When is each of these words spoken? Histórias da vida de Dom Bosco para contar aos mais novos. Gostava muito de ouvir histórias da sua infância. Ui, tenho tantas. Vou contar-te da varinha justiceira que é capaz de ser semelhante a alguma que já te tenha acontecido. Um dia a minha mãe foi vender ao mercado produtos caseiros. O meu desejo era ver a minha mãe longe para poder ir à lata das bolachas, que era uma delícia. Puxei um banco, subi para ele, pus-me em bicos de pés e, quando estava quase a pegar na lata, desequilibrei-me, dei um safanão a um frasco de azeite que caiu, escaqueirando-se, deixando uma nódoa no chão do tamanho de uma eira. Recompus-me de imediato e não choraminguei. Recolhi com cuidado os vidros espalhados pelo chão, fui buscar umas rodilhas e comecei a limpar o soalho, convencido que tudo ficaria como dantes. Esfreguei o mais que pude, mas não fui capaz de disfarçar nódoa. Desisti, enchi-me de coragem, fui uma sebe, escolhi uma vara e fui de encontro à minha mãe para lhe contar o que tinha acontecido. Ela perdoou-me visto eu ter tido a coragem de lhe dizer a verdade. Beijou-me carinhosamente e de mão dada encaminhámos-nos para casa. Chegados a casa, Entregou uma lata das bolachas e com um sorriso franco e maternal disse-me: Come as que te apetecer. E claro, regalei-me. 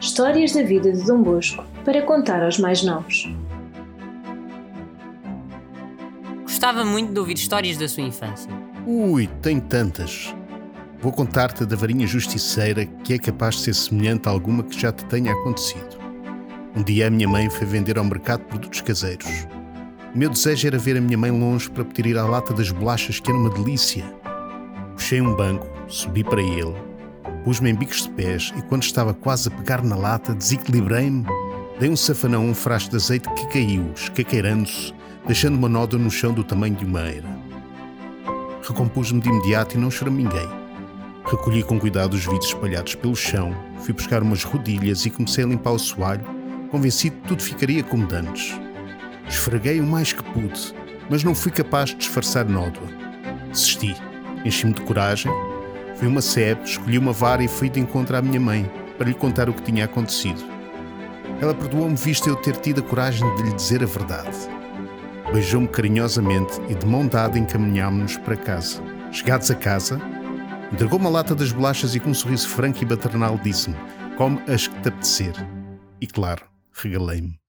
Histórias 0.00 0.52
da 0.52 0.62
vida 0.62 0.90
de 0.90 1.04
Dom 1.04 1.22
Bosco 1.22 1.62
para 1.84 2.00
contar 2.00 2.42
aos 2.42 2.58
mais 2.58 2.82
novos. 2.82 3.30
Gostava 6.40 6.86
muito 6.86 7.12
de 7.12 7.18
ouvir 7.18 7.34
histórias 7.34 7.76
da 7.76 7.86
sua 7.86 8.04
infância. 8.04 8.50
Ui, 8.86 9.26
tenho 9.42 9.60
tantas. 9.60 10.34
Vou 11.02 11.12
contar-te 11.12 11.66
da 11.66 11.76
varinha 11.76 12.06
justiceira 12.06 12.86
que 12.86 13.12
é 13.12 13.18
capaz 13.18 13.56
de 13.56 13.60
ser 13.60 13.74
semelhante 13.74 14.26
a 14.26 14.32
alguma 14.32 14.62
que 14.62 14.80
já 14.80 14.90
te 14.90 15.04
tenha 15.04 15.32
acontecido. 15.32 15.98
Um 16.74 16.82
dia 16.82 17.08
a 17.08 17.10
minha 17.10 17.28
mãe 17.28 17.50
foi 17.50 17.66
vender 17.66 17.98
ao 17.98 18.04
mercado 18.04 18.40
produtos 18.44 18.80
caseiros. 18.80 19.46
O 20.14 20.18
meu 20.18 20.30
desejo 20.30 20.66
era 20.66 20.78
ver 20.78 20.96
a 20.96 21.00
minha 21.02 21.18
mãe 21.18 21.30
longe 21.30 21.68
para 21.68 21.84
poder 21.84 22.06
ir 22.06 22.16
à 22.16 22.24
lata 22.24 22.54
das 22.54 22.70
bolachas, 22.70 23.20
que 23.20 23.30
era 23.30 23.38
uma 23.38 23.50
delícia. 23.50 24.04
Puxei 24.94 25.20
um 25.20 25.36
banco, 25.36 25.66
subi 25.88 26.24
para 26.24 26.42
ele, 26.42 26.74
pus-me 27.44 27.70
em 27.70 27.74
bicos 27.74 28.02
de 28.02 28.10
pés 28.10 28.52
e, 28.56 28.62
quando 28.62 28.82
estava 28.82 29.14
quase 29.14 29.48
a 29.48 29.50
pegar 29.50 29.82
na 29.82 29.96
lata, 29.96 30.34
desequilibrei-me, 30.34 31.24
dei 31.78 31.88
um 31.88 31.96
safanão 31.96 32.42
a 32.42 32.46
um 32.46 32.54
frasco 32.54 32.90
de 32.90 32.96
azeite 32.96 33.28
que 33.34 33.46
caiu, 33.48 33.90
escaqueirando-se, 33.94 34.92
deixando 35.26 35.56
uma 35.56 35.68
nódoa 35.68 35.98
no 35.98 36.10
chão 36.10 36.32
do 36.32 36.44
tamanho 36.44 36.74
de 36.74 36.84
uma 36.84 37.02
eira. 37.08 37.28
Recompus-me 38.62 39.20
de 39.20 39.28
imediato 39.28 39.76
e 39.76 39.80
não 39.80 39.90
choraminguei. 39.90 40.48
Recolhi 41.24 41.62
com 41.62 41.78
cuidado 41.78 42.14
os 42.14 42.24
vidros 42.24 42.46
espalhados 42.46 42.94
pelo 42.94 43.14
chão, 43.14 43.54
fui 43.78 43.94
buscar 43.94 44.22
umas 44.22 44.42
rodilhas 44.42 45.06
e 45.06 45.10
comecei 45.10 45.44
a 45.44 45.46
limpar 45.46 45.72
o 45.72 45.78
soalho, 45.78 46.24
convencido 46.70 47.16
que 47.16 47.28
tudo 47.28 47.42
ficaria 47.42 47.82
como 47.82 48.06
dantes. 48.06 48.58
Esfreguei 49.28 49.80
o 49.80 49.86
mais 49.86 50.12
que 50.12 50.22
pude, 50.22 50.74
mas 51.08 51.22
não 51.22 51.34
fui 51.34 51.52
capaz 51.52 51.90
de 51.90 51.96
disfarçar 51.96 52.48
nódoa. 52.48 52.86
Desisti, 53.50 53.96
enchi-me 54.44 54.72
de 54.72 54.80
coragem, 54.82 55.32
fui 56.00 56.08
uma 56.08 56.22
sebe, 56.22 56.64
escolhi 56.64 56.96
uma 56.96 57.12
vara 57.12 57.44
e 57.44 57.48
fui 57.48 57.68
de 57.68 57.78
encontro 57.78 58.16
à 58.16 58.22
minha 58.22 58.40
mãe 58.40 58.64
para 58.96 59.06
lhe 59.06 59.14
contar 59.14 59.50
o 59.50 59.54
que 59.54 59.62
tinha 59.62 59.84
acontecido. 59.84 60.42
Ela 61.42 61.54
perdoou-me 61.54 61.94
visto 61.94 62.26
eu 62.26 62.36
ter 62.36 62.56
tido 62.56 62.80
a 62.80 62.82
coragem 62.82 63.32
de 63.36 63.42
lhe 63.42 63.52
dizer 63.52 63.82
a 63.82 63.86
verdade. 63.86 64.36
Beijou-me 65.30 65.68
carinhosamente 65.68 66.58
e 66.70 66.74
de 66.74 66.86
mão 66.86 67.06
dada 67.06 67.38
encaminhámos-nos 67.38 68.16
para 68.16 68.34
casa. 68.34 68.82
Chegados 69.12 69.50
a 69.50 69.54
casa, 69.54 70.00
Entregou 70.72 71.00
uma 71.00 71.10
lata 71.10 71.34
das 71.34 71.50
bolachas 71.50 71.96
e 71.96 72.00
com 72.00 72.10
um 72.10 72.14
sorriso 72.14 72.48
franco 72.48 72.82
e 72.82 72.86
maternal 72.86 73.36
disse-me: 73.42 73.76
Come 74.16 74.40
as 74.48 74.68
que 74.68 74.80
te 74.80 74.88
apetecer. 74.88 75.34
E 76.00 76.06
claro, 76.06 76.44
regalei-me. 76.72 77.39